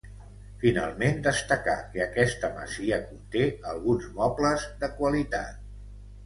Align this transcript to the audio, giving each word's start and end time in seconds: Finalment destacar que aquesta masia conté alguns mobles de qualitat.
Finalment 0.61 1.19
destacar 1.27 1.75
que 1.91 2.01
aquesta 2.05 2.49
masia 2.55 2.99
conté 3.11 3.45
alguns 3.75 4.09
mobles 4.17 4.67
de 4.83 4.91
qualitat. 4.97 5.63